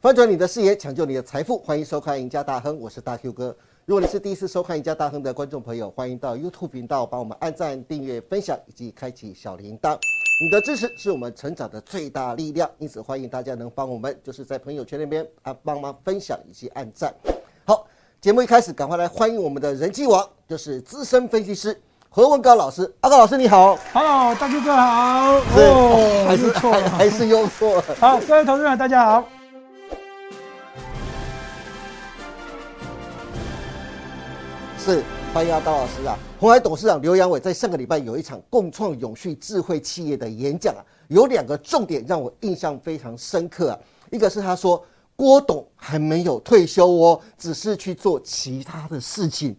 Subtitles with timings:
[0.00, 3.54] 翻转你的视野，抢救你的财富，欢迎收看《赢家大亨》，我是大 Q 哥。
[3.84, 9.98] 如果你是第一次收看《赢家大亨》的观众朋友，欢迎到 YouTube 频道帮我们按赞、订阅、分享以及开启小铃铛。
[10.40, 17.14] 你的支持是我们成长的最大力量，因此欢迎大家能帮我们，就是在朋友圈那边啊帮忙分享以及按赞。
[17.66, 17.86] 好，
[18.22, 21.78] 节目一开始，赶快来欢迎我们的人气王，就是资深分析师
[22.08, 22.90] 何文高老师。
[23.02, 25.40] 阿高老师你好，Hello，大 Q 哥好。
[25.40, 26.88] 是哦，还是又错了。
[26.88, 27.84] 还还是又错了。
[28.00, 29.28] 好，各位投资者大家好。
[34.90, 36.18] 是，欢迎阿高老师啊！
[36.40, 43.78] 红海董事长刘阳伟在上个礼拜有一场共创永续智慧企业的演讲啊，有两个重点让我印象非常深刻啊。
[44.10, 44.84] 一个是他说
[45.14, 49.56] 郭董还没有退休哦，只是去做其他的事情。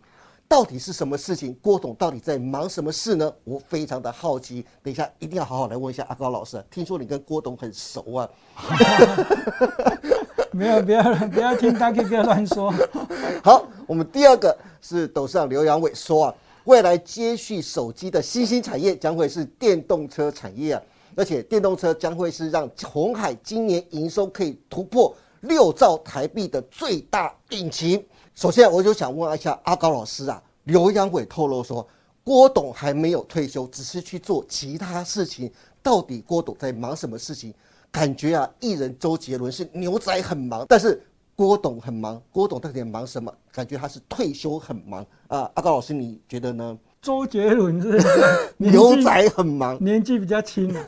[0.50, 1.58] 到底是什么事情？
[1.62, 3.34] 郭董到底在忙什么事呢？
[3.46, 4.66] 我非常的好奇。
[4.84, 6.64] 等一下一定要好好来问一下阿高老师啊。
[6.70, 8.30] 听说你跟郭董很熟啊？
[10.52, 12.74] 没有，不要不要听大 Q 哥乱说。
[13.42, 20.82] 好，我们第二个是董事长刘阳伟说啊，未来接续手机的新兴产业将会是电动车产业啊，
[21.14, 28.02] 而且电动车将会是让红海今年营收可以突破六兆台币的最大引擎。
[28.34, 31.86] 首先，我就想问一下阿高老师啊，刘阳伟透露说，
[32.24, 35.52] 郭董还没有退休，只是去做其他事情，
[35.84, 37.54] 到底郭董在忙什么事情？
[37.92, 41.04] 感觉啊，艺人周杰伦是牛仔很忙，但是
[41.42, 43.34] 郭董很忙，郭董到底忙什么？
[43.52, 45.50] 感觉他是退休很忙啊。
[45.56, 46.78] 阿高老师，你觉得呢？
[47.02, 48.00] 周杰伦是
[48.58, 50.86] 牛仔很忙，年纪比较轻啊。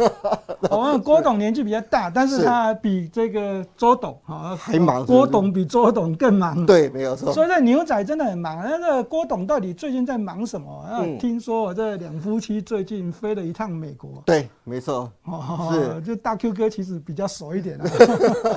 [0.70, 6.66] 我们郭董年纪比较大，但是是他比这个周董啊还忙郭董比周董更忙。
[6.66, 7.34] 对，没有错。
[7.34, 8.64] 所以这牛仔真的很忙。
[8.64, 10.86] 那个郭董到底最近在忙什么？
[11.20, 14.22] 听说我这两夫妻最近飞了一趟美国。
[14.26, 15.12] 对，没错。
[15.26, 17.86] 哦，是就大 Q 哥其实比较熟一点啊。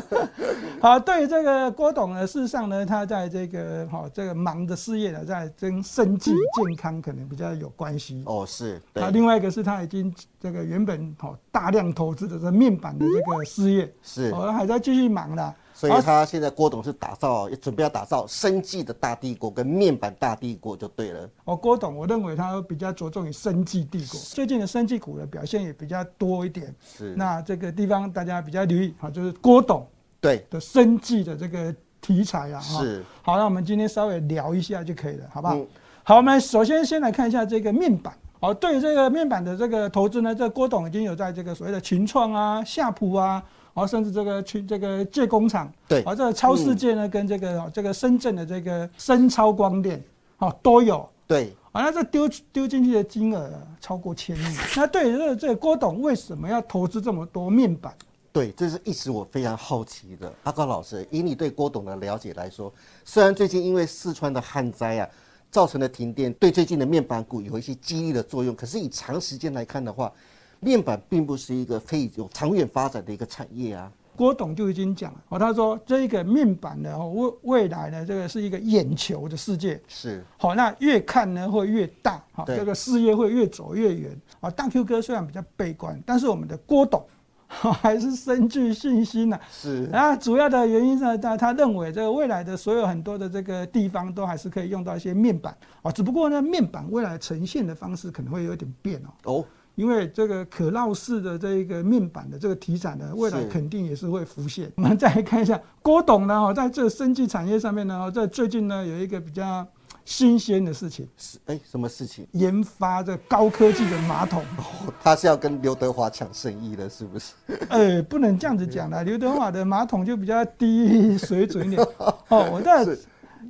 [0.80, 8.22] 好，对于这个郭董呢，事实上呢，他在这个哦、这个忙的事业呢，在跟生计健康可能比较有关系。
[8.26, 14.30] 哦，是，对那，另外一个是他已经这个原本好、大量投资的这面板的这个事业，是。
[14.32, 15.54] 哦，还在继续忙啦。
[15.72, 21.28] 所以他现在郭董是打造，也准备要打造生技的大帝国跟面板大帝国就对了。
[21.44, 26.74] 哦，郭董，我认为他比较着重于生技帝国，最近的生技股的表现也比较多一点。
[26.82, 29.86] 是，那这个地方大家比较留意，哈，就是郭董
[30.20, 35.56] 对，的生计的这个题材啊，是，好，那我们今天稍微聊一下就可以了，好不好？
[35.56, 35.66] 嗯
[36.04, 38.16] 好，我们首先先来看一下这个面板。
[38.38, 43.42] 好，对于这个面板的这个投资呢，这郭董已经有在这个所谓的群创啊、夏普啊，
[43.74, 50.02] 哦，甚至这个群这个界工厂，对哦，这个超世界呢，跟这个哦这个深圳的这个深超光电，
[50.38, 51.08] 哦都有。
[51.26, 54.56] 对，啊，那这丢丢进去的金额啊超过千亿。
[54.76, 57.92] 那对于这个这个郭董为什么要投资这么多面板？
[58.32, 60.32] 对，这是一直我非常好奇的。
[60.42, 65.08] 阿高老师，以你对郭董的了解来说，虽然最近因为四川的旱灾啊，
[65.56, 70.12] 造成的停电，对最近的面板股有一些激励的作用，可是以长时间来看的话，
[70.60, 73.90] 面板并不是一个可以有长远发展的一个产业啊。
[74.14, 77.10] 郭董就已经讲了，哦，他说这个面板的，哦
[77.42, 84.14] 未未来呢，这个是一个眼球的世界，是，好，那越看呢会越大，好，对这个事业会越走越远。
[84.40, 87.02] 啊，大 Q 哥虽然比较悲观，但是我们的郭董
[87.80, 99.38] 还是深具信心呐、是，啊，主要的原因呢，他他认为这个未来的所有很多的这个地方都还是可以用到一些面板啊，只不过呢，面板未来呈现的方式可能会有点变哦。
[99.38, 99.44] 哦，
[99.76, 104.70] 因为这个可绕式的这个面板的这个题材呢，未来肯定也是会浮现。
[104.76, 109.66] 我们再来看一下郭董呢，哦，在这个生技产业上面呢，哦在最近呢有一个比较
[110.06, 112.26] 新鲜的事情，是，哎，什么事情？
[112.32, 114.40] 研发这高科技的马桶。
[114.56, 117.34] 哦他是要跟刘德华抢生意了，是不是？
[117.68, 121.82] 呃，不能这样子讲啦，刘德华的马桶就比较低水准一点。
[122.30, 122.96] 哦，我这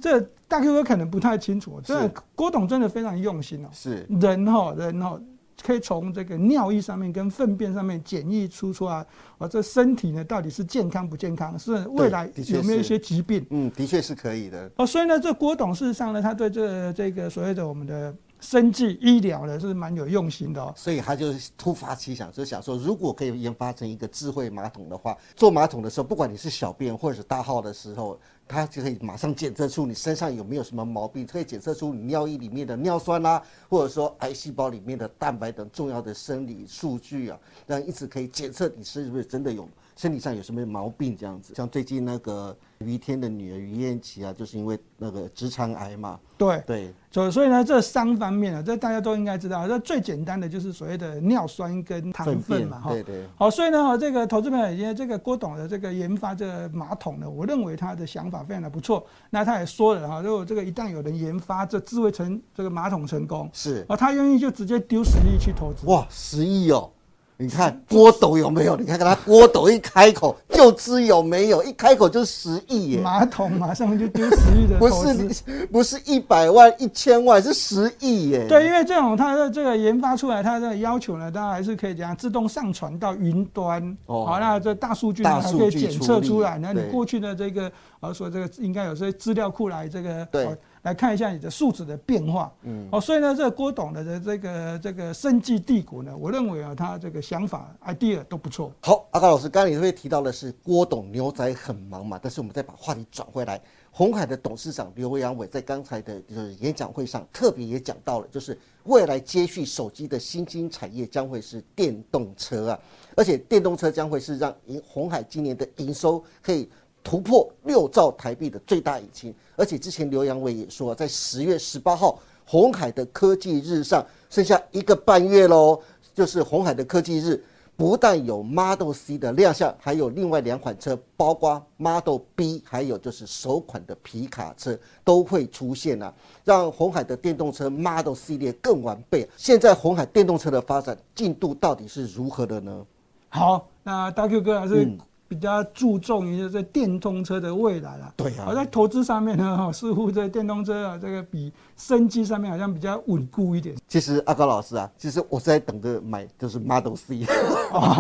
[0.01, 3.69] 这大哥哥可能不太清楚，这是郭董真的非常用心哦。
[3.73, 5.21] 是，人哈、人哈、
[5.63, 9.07] 可以从这个尿液上面跟粪便上面检疫出出来，
[9.39, 13.45] 啊，这身体呢到底是健康不健康，是未来的有没有一些疾病？
[13.51, 14.71] 嗯，的确是可以的。
[14.77, 20.73] 哦，所以呢，这郭董事实上呢，他对这这个所谓的我们的生计医疗呢是蛮有用心的哦。
[20.77, 41.55] 所以他就是突发奇想，就想说，如果可以研发成一个智慧马桶的话，做马桶的时候，不管你是小便或者是大号的时候，它就可以马上检测出你身上有没有什么毛病，可以检测出你尿液里面的尿酸啦、或者说癌细胞里面的蛋白等重要的生理数据啊，让一直可以检测你是不是真的有身体上有什么毛病这样子。
[41.55, 49.67] 像最近那个于天的女儿于燕琪啊，就是因为那个直肠癌嘛，对，对，所所以呢，这三方面啊，这大家都应该知道。
[49.67, 52.91] 这最简单的就是所谓的尿酸跟糖分嘛，哈。
[52.91, 59.07] 对对，好，所以呢，哈这个投资朋友也这个郭董的这个研发这个马桶呢，我认为他的想法非常的不错。
[59.31, 65.87] 那他也说了哈，如果这个一旦有人研发这智慧成这个马桶成功，是啊，他愿意就直接丢十亿去投资。
[65.87, 66.91] 哇，十亿哦！
[67.39, 68.77] 你看郭董有没有？
[68.77, 73.01] 你看看他郭董一开口就知有没有，一开口就十亿耶！
[73.01, 74.89] 马桶马上就丢十亿的 不。
[74.89, 78.47] 是不是一百万、一千万，是十亿耶！
[78.49, 83.97] 对，因为这种它的这个研发出来，它的要求呢，当然还是可以怎样自动上传到云端。
[84.07, 86.59] 哦好，那这大数据呢还可以检测出来。
[86.59, 87.71] 那你过去的这个，
[88.01, 92.53] 呃，说这个应该有些资料库来这个，对哦来看一下你的数值的变化。
[92.63, 98.71] 嗯，哦，所以呢，这个郭董的这这个这个生计帝国呢，我认为啊，他这个想法 idea 都不错。
[98.81, 102.19] 好，阿高老师，刚刚你会提到的是郭董牛仔很忙嘛？
[102.23, 103.61] 但是我们再把话题转回来，
[103.91, 112.81] 红海的董事长刘阳伟在刚才的就是演讲会上特别也讲到了，就是未来接续手机的新兴产业将会是电动车啊，
[113.17, 116.69] 而且电动车将会是让银红海今年的营收可以
[117.03, 119.35] 突破六兆台币的最大引擎。
[119.57, 125.81] 而且之前刘阳伟也说，在十月十八号红海的科技日上，剩下一个半月喽，
[126.15, 127.43] 就是红海的科技日。
[127.77, 136.13] 不但有 Model C 的亮相，还有另外两款车，包括 Model B，还有就是首款的皮卡车都会出现啊，
[136.43, 139.29] 让红海的电动车 Model 系列更完备。
[139.37, 142.87] 现在红海电动车的发展进度到底是如何的呢？
[143.29, 148.13] 好，那大 Q 哥还是嗯比较注重于这电动车的未来啦。
[148.17, 153.75] 对啊好，在投资上面呢，哈， 似乎这电动车啊，这个比生机上面好像比较稳固一点。
[153.89, 157.27] 其实阿高老师啊，其实我是在等着买，就是 Model C，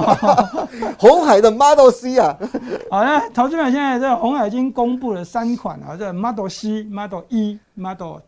[0.98, 2.36] 红海的 Model C 啊，
[2.90, 8.18] 好，那投资者现在这个红海已经公布了三款啊，这 Model C、Model E、Model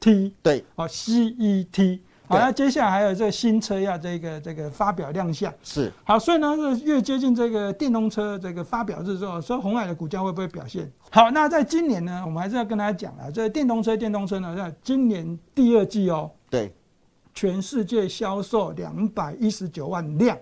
[0.00, 2.00] T，对，哦，CET。
[2.28, 5.52] 好，对那接下来还有这个新车要这个这个发表亮相。
[5.62, 11.30] 是好，所以呢，是越接近这个电动车这个发表日之后，所以红海的股价会不会表现好？
[11.30, 16.74] 那在今年呢，我们还是要跟大家讲啊，这个电动车，电动车呢，在今年第二季哦，对，
[17.34, 20.36] 全世界销售两百一十九万辆，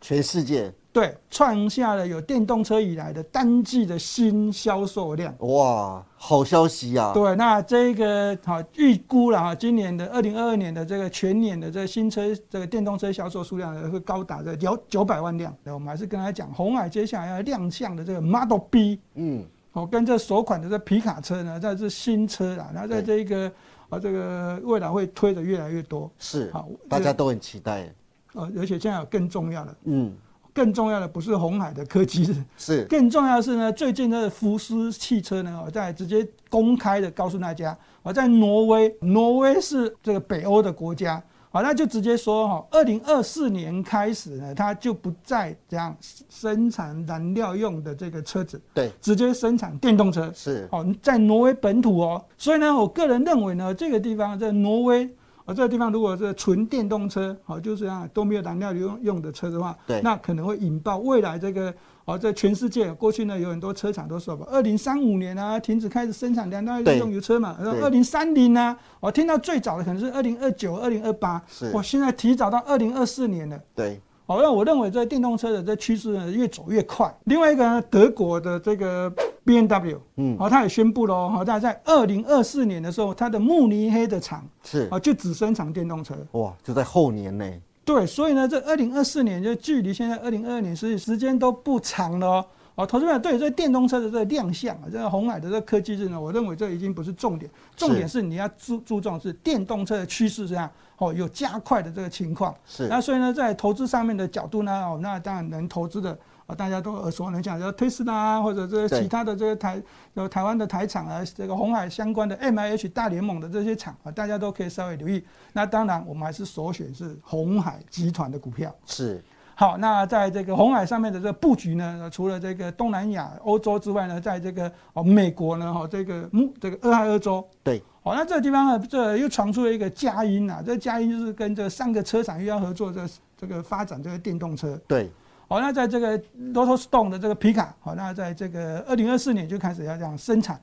[0.00, 5.34] 全世界对，创下了有电动车以来的单季的新销售量。
[5.38, 7.12] 哇，好消息啊！
[7.14, 15.56] 对，那这个好预估了哈，今年的二零二二年的这个全年的这个新车这个电动车销售数量呢，会高达这九九百万辆。
[15.64, 23.50] 那我们还是跟大家讲，红海接下来要亮相的这个 Model B，嗯，哦，跟这首款的这皮卡车呢，这是新车啦，然后在这一个
[23.88, 26.10] 啊这个未来会推的越来越多。
[26.18, 27.90] 是好，大家都很期待。
[28.34, 30.14] 呃，而且现在有更重要的，嗯，
[30.54, 32.84] 更重要的不是红海的科技日，是。
[32.84, 45.96] 更重要的是呢，最近的福斯汽车呢，我在直接公开的告诉大家，我在挪威，挪威是这个北欧的国家，好，那就直接说哈，二零二四年开始呢，它就不再这样
[46.28, 50.30] 生产燃料用的这个车子，对，直接生产电动车。
[50.34, 50.68] 是。
[50.70, 55.08] 哦，在挪威本土哦，所以呢，我个人认为呢，这个地方在挪威，
[55.44, 60.00] 哦，这个地方如果是纯电动车，好，就是啊都没有燃料用用的车的话，对。
[60.02, 61.74] 那可能会引爆未来这个
[62.04, 71.70] 哦，在全世界过去呢有很多车厂都说吧，二零三五年啊停止开始生产燃料对用油车嘛，然后二零三零呢，我听到最早的可能是二零二九、二零二八，是。
[71.72, 73.60] 我现在提早到二零二四年了。
[73.74, 74.00] 对，
[74.32, 77.14] 好，那我认为这电动车的这趋势呢越走越快。
[77.24, 79.12] 另外一个呢，德国的这个
[79.44, 86.14] B N W，嗯，好，它也宣布了哦，好，它在二零二四年的时候，它的慕尼黑的厂是啊就只生产电动车。
[86.30, 87.44] 哇，就在后年呢。
[87.84, 92.46] 对，所以呢，这二零二四年就距离现在二零二二年所以时间都不长了哦。
[92.74, 102.54] 哦，投资者对这电动车的这个亮相啊，这个红海的这个科技日呢，我认为这已经不是重点，重点是你要注注重是电动车的趋势这样哦，有加快的这个情况。
[102.64, 109.80] 是那所以呢，在投资上面的角度呢，哦，那当然能投资的啊，大家都耳熟能详，像特斯拉啊，或者这个其他的这个台
[110.14, 115.22] 有台湾的台厂啊，这个红海相关的 M I H 大联盟的这些厂啊，大家都可以稍微留意。
[115.52, 118.74] 那当然，我们还是首选是红海集团的股票。
[118.86, 119.22] 是
[119.54, 133.06] 好，那在这个红海上面的这个布局呢，呃除了这个东南亚、欧洲之外呢，在这个哦美国呢，哈这个木这个俄亥俄州，对，好，那这个地方呢，这又传出了一个佳音啊，这个佳音就是跟这三个车厂又要合作，这
[133.36, 134.80] 这个发展这个电动车。
[134.88, 135.10] 对，
[135.48, 136.18] 好，那在这个
[136.54, 140.58] Lotus Stone 的这个皮卡，好，那在这个二零二四年就开始要这样生产。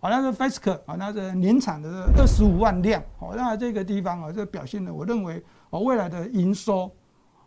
[0.00, 6.92] 好，那个 Fisker 好，那这年产的二十五万辆，好，那这个地方啊，这表现呢，我认为哦，未来的营收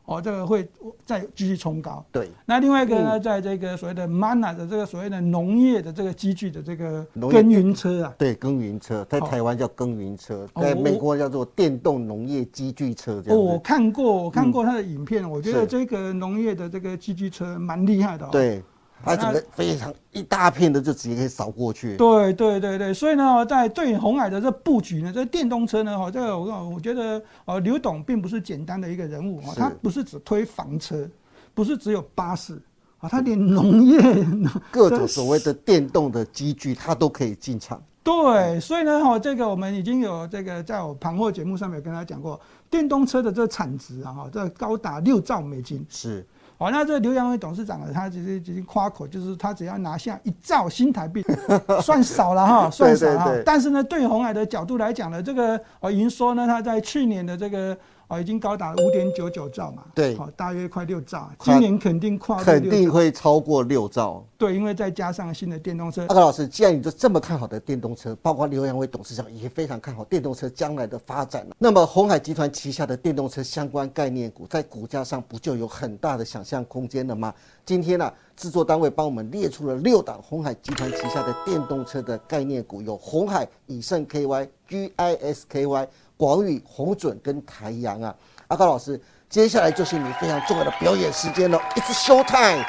[0.08, 0.68] 哦，这个会
[1.06, 2.04] 再继续冲高。
[2.12, 3.22] 对，那另外一个呢，嗯。
[3.22, 9.28] 在这个所谓的 MANA 的这个所谓的农业的这个机具的这个耕耘车啊，对，耕耘车在哦。
[9.30, 10.64] 台湾叫耕耘车，哦。
[10.64, 13.60] 在美国叫做电动农业机具车这哦，我。
[13.60, 15.68] 看过，我看过它的影片，我觉得是。
[15.68, 18.30] 这个农业的这个机具车蛮厉害的、哦。
[18.32, 18.64] 对，
[19.04, 21.96] 它整个非常一大片的就直接可以扫过去。
[21.98, 31.08] 对对对对，所以呢，在对红海的这布局呢，这电动车呢，哈，这个我我觉得，呃，刘董并不是简单的一个人物哈，他不是只推房车，
[31.54, 32.60] 不是只有巴士
[33.00, 34.02] 啊，他连农业
[34.72, 37.82] 各种所谓的电动的机具，他都可以进场。
[38.04, 42.40] 对，所以呢，哈，这个我们已经有这个在我盘货节目上面有跟大家讲过，
[42.70, 45.86] 电动车的这个产值啊，哈，这高达六兆美金。
[45.90, 46.26] 是，
[46.60, 51.24] 好，那这刘扬伟董事长呢，他其实已经夸口，就是他只要拿下一兆新台币，
[51.84, 53.44] 算少了哈，算少了。
[53.44, 62.88] 但是呢，对红海的角度来讲呢，这个哦营收呢，他在去年的这个呃已经高达五点九九兆嘛，对好，大约快六兆，今年肯定跨肯定。
[62.92, 64.26] 会超过六兆。
[64.38, 77.34] 对，因为再加上新的电动车阿，高老师，既然你就这么看好的电动车，包括刘扬伟董事长也非常看好电动车将来的发展，那么红海集团旗下的电动车相关概念股，在股价上不就有很大的想象空间了吗？
[77.66, 85.88] 今天呢、制作单位帮我们列出了六档红海集团旗下的电动车的概念股，有红海、以盛 KY、GISKY、
[86.18, 88.14] 广宇、红准跟台阳啊。
[88.48, 92.66] 阿高老师，接下来就是你非常重要的表演时间了，It's show time。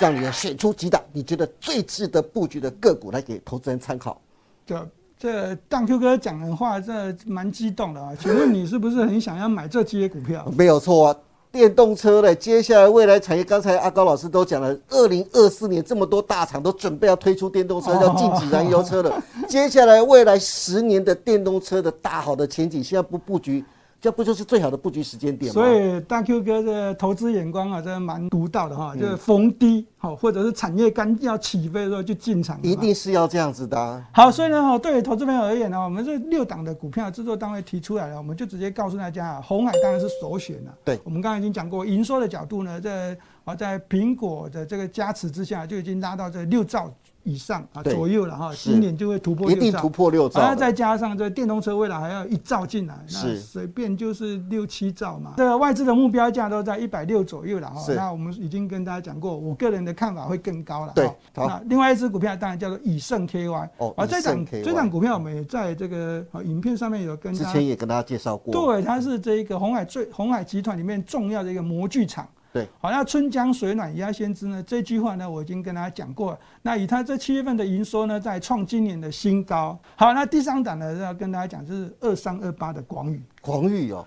[0.00, 4.20] 让你选出几档你觉得最值得布局的个股来给投资人参考。
[4.66, 8.12] 这这当 Q 哥讲的话，这蛮激动的啊。
[8.18, 10.50] 请问你是不是很想要买这些股票？
[10.56, 11.16] 没有错啊，
[11.52, 19.22] 电动车嘞接下来未来产业，刚才阿高老师都讲了，二零二四年这么多大厂都准备要推出电动车，哦要禁止燃油车了。
[19.46, 23.62] 接下来未来十年的电动车的大好的前景，现在不布局，
[24.02, 25.52] 这不就是最好的布局时间点吗？
[25.54, 32.58] 所以大 Q 哥的投资眼光啊，真的蛮独到的嗯哈，就是逢低好，或者是产业刚要起飞的时候就进场。
[32.64, 34.04] 一定是要这样子的、啊。
[34.12, 40.74] 好，所以呢，哈，对于投资朋友而言呢，我们这六档的股票制作单位提出来了，我们就直接告诉大家啊，红海当然是首选了。
[40.84, 46.92] 对我们刚才已经讲过，营收的角度呢，在啊，在苹果的这个加持之下，就已经拉到这六兆
[47.24, 49.88] 以上啊左右了哈，是今年就会突破六兆一定突。
[49.88, 50.40] 破六兆的。
[50.40, 55.34] 然后再加上这电动车未来还要一兆进来，那是随便就是六七兆嘛。
[55.36, 57.94] 这个外资的目标价都在一百六左右了哈是。
[57.94, 60.92] 那我们已经跟大家讲过，我个人的看法会更高了。
[60.94, 63.52] 对哈那另外一只股票当然叫做以盛 KY。
[63.52, 68.52] 啊，哦以这档这档股票我们也在这个呃影片上面有跟之大家前也跟大家介绍过。
[68.52, 72.28] 对，它是这个红海最红海集团里面重要的一个模具厂。
[72.52, 74.62] 对，好，那春江水暖鸭先知呢？
[74.62, 76.38] 这句话呢，我已经跟大家讲过了。
[76.60, 79.78] 那以它这七月份的营收呢，在创今年的新高。
[79.96, 83.22] 好，那第三档呢，要跟大家讲就是二三二八的广宇。
[83.40, 84.06] 广宇哦，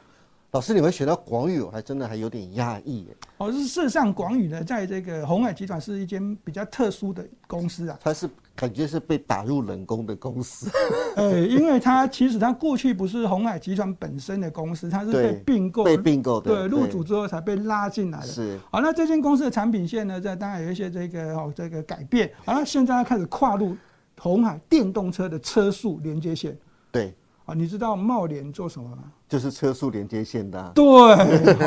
[0.52, 3.18] 老师你们选到广宇，我还真的还有点讶异耶。
[3.38, 7.98] 哦，是事实上广宇呢，在这个红海集团是一间比较特殊的公司啊。
[8.00, 10.70] 它是感觉是被打入冷宫的公司。
[11.18, 18.28] 呃，因为它其实它过去不是红海集团本身的公司，它是被对并购，被并购的对，入主之后才被拉进来的。
[18.28, 22.32] 是好，那这间公司的产品线呢，在当然有一些这个哦这个改变。
[22.46, 23.76] 好，那现在它开始跨入
[24.18, 26.58] 红海电动车的车速连接线。
[26.92, 27.14] 对，
[27.46, 29.04] 啊，你知道茂联做什么吗？
[29.28, 30.84] 就是车速连接线的啊、对，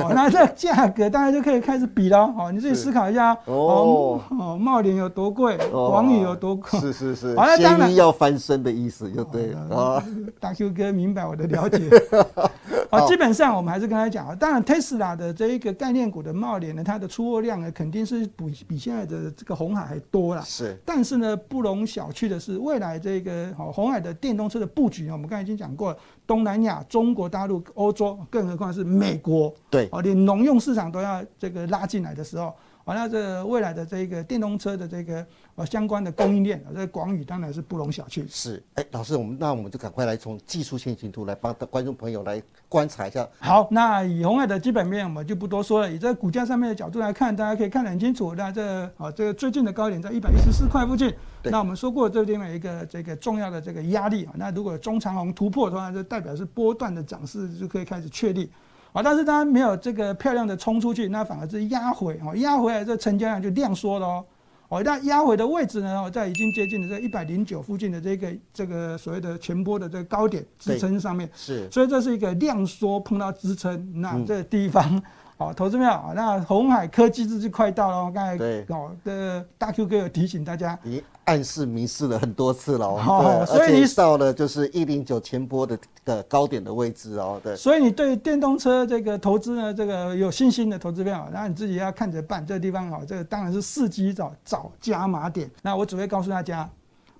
[0.01, 2.33] 好， 那这价格大家就可以开始比了。
[2.33, 6.81] 好，你自己思考一下哦哦，哦，茂联有多贵，哦广宇有多贵。
[6.81, 10.05] 是是是好那，当然要翻身的意思就对了哦啊。
[10.39, 11.79] 大 Q 哥明白我的了解。
[12.91, 20.43] 啊，基本上我们还是跟他讲啊，当然 Tesla 的这一个概念股的茂联呢，它的出货量呢肯定是比比现在的这个红海还多啦。
[20.43, 20.79] 是。
[20.85, 32.55] 但是呢，不容小觑的是，未来这个哦红海的电动车的布局呢，我们刚才已经讲过了，东南亚、中国大陆、欧洲，更何况是美国，对，哦，连农用市场都要这个拉进来的时候，
[32.89, 35.27] 好，那这未来的这个电动车的这个
[35.57, 38.25] 呃相关的供应链，这个广宇当然是不容小觑。
[38.31, 38.65] 是。
[38.77, 43.29] 哎，老师，我们那我们就赶快来从技术线形图来帮观众朋友来观察一下。
[43.41, 48.35] 好，那以红海的基本面我们就不多说了，以这个股价上面的角度来看，大家可以看得很清楚。
[48.35, 58.51] 那这啊这个最近的高点在一百一十四块附近，那我们说过这地方有一个这个重要的这个压力啊，那如果中长红突破的话，就代表是波段的涨势就可以开始确立。
[58.99, 64.25] 啊，但是当然没有这个漂亮的冲出去，那反而是压回哦，压回来这成交量就量缩了哦。
[64.69, 75.01] 哦，那压回的位置呢，哦，在已经接近了这一百零九附近的这个这个所谓的前波的这个高点支撑上面，是所以这是一个量缩碰到支撑，那嗯这个地方
[75.39, 92.45] 好，投资票啊，那红海科技日就快到了，刚才对哦的大 Q 哥有提醒大家，已经暗示迷失了很多次了哦，好所以你且到了就是一零九前波的的高点的位置哦，对，所以你对电动车这个投资呢，这个有信心的投资票，那你自己要看着办。
[92.45, 95.49] 这个地方哦，这个当然是伺机找找加码点。
[95.63, 96.69] 那我只会告诉大家，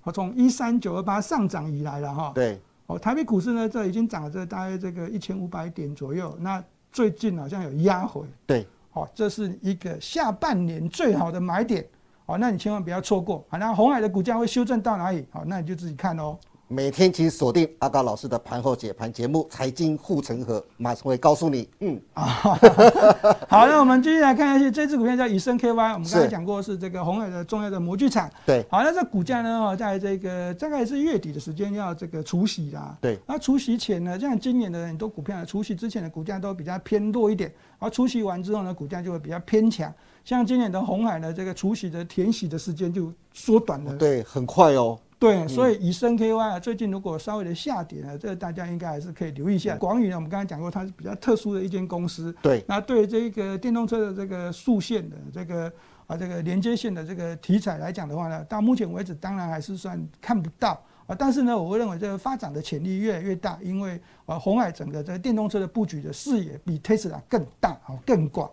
[0.03, 6.35] 我从一三九二八上涨以来了哈，对，哦，台北股市呢，这已经涨了这大概这个一千五百点左右。
[6.39, 6.61] 那
[6.91, 11.85] 最近好像有压回，对，好、这是一个下半年最好的买点。
[12.25, 13.43] 好、那你千万不要错过。
[13.49, 15.25] 好，那红海的股价会修正到哪里？
[15.31, 16.37] 好，那你就自己看哦。
[16.71, 28.29] 每天请锁定阿高老师的盘后解盘节目《财经护城河》，马上会告诉你，嗯， 好，那我们继续来看一下这只股票叫以盛 KY，我们刚才是讲过是这个红海的重要的模具厂。
[28.45, 32.95] 对，好，那这股价呢，哦在这个大概是月底的时间要这个除息啦。
[33.01, 39.91] 对，那除息前呢，像今年的很多股票，除息之前的股价都比较偏弱一点，而除息完之后呢，股价就会比较偏强。
[40.23, 43.95] 像今年的红海呢，这个除息的填息的时间就缩短了。
[43.95, 49.75] 对，很快哦，对，所以以升 KY 啊，最近如果稍微的下跌呢，这个大家应该还是可以留意一下。
[49.75, 52.33] 广宇呢，我们刚才讲过，它是比较特殊的一间公司。
[52.41, 55.69] 对，那对这个电动车的这个速线的这个
[56.07, 68.49] 啊这个连接线的这个题材来讲的话呢，到目前为止当然还是算看不到啊，但是呢，我会认为这个发展的潜力越来越大，因为啊红海整个这个电动车的布局的视野比 Tesla 更大啊更广。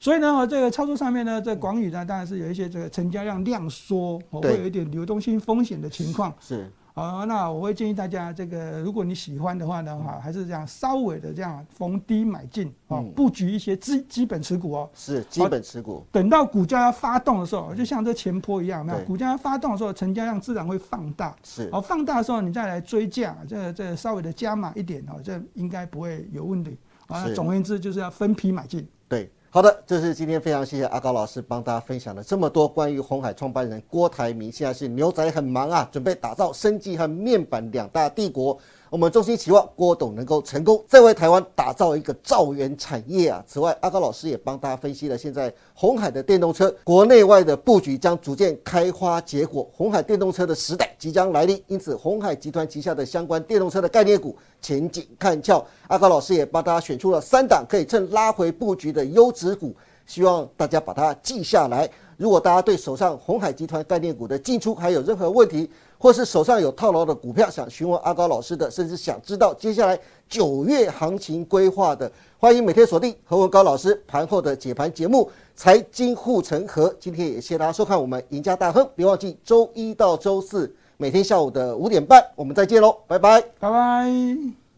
[0.00, 6.34] 所以呢，哦这个操作上面呢，这广宇呢，当然是有一些这个成交量量缩，哦对会有一点流动性风险的情况。
[6.40, 14.88] 是，啊，那我会建议大家，这个如果你喜欢的话呢，哈，还是这样稍微的这样逢低买进哦嗯，布局一些基基本持股哦。
[14.94, 19.04] 是基本持股，等到股价要发动的时候，就像这前坡一样，有没有？
[19.04, 21.36] 股价要发动的时候，成交量自然会放大。
[21.42, 26.78] 是，哦，放大的时候你再来追价，这个这个稍微的加码一点哦，这应该不会有问题。
[27.08, 28.88] 啊，是总而言之就是要分批买进。
[29.08, 38.56] 对，好的，这是今天非常谢谢阿高老师帮大家分享了这么多关于红海创办人郭台铭，现在是牛仔很忙啊，准备打造生技和面板两大帝国。
[38.90, 43.40] 我们衷心期望郭董能够成功，再为台湾打造一个造园产业啊。
[43.46, 51.62] 此外，阿高老师也帮大家分析了现在红海的电动车国内外的布局将逐渐开花结果，红海电动车的时代即将来临。
[51.68, 55.64] 因此，红海集团旗下的相关电动车的概念股前景看俏。
[55.86, 59.72] 阿高老师也帮大家选出了三档可以趁拉回布局的优质股，
[60.04, 61.88] 希望大家把它记下来。
[62.20, 75.24] 如果大家对手上红海集团概念股的进出还有任何问题，或是手上有套牢的股票想询问阿高老师的，甚至想知道接下来九月行情规划的，欢迎每天锁定何文高老师盘后的解盘节目
[75.56, 76.90] 《财经护城河》。
[77.00, 83.40] 今天也谢谢大家收看我们赢家大亨，别忘记周一到周四每天下午的五点半，我们再见喽，拜拜。
[83.58, 84.69] 拜拜。